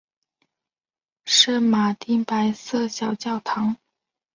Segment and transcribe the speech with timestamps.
[1.25, 3.77] 圣马丁白色小教堂。